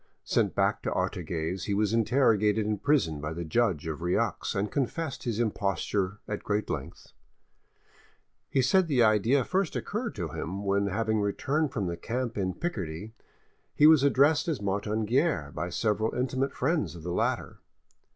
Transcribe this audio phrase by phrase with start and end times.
[0.23, 4.71] Sent back to Artigues, he was interrogated in prison by the judge of Rieux, and
[4.71, 7.13] confessed his imposture at great length.
[8.49, 12.55] He said the idea first occurred to him when, having returned from the camp in
[12.55, 13.13] Picardy,
[13.75, 17.59] he was addressed as Martin Guerre by several intimate friends of the latter.